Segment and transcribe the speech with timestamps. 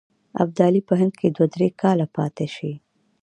[0.43, 2.71] ابدالي په هند کې دوه درې کاله پاته شي.